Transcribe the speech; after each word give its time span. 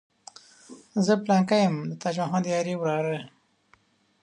زه 1.05 1.13
پلانکی 1.23 1.59
یم 1.65 1.75
د 1.89 1.91
تاج 2.01 2.15
محمد 2.21 2.45
یاري 2.53 2.75
وراره. 2.77 3.17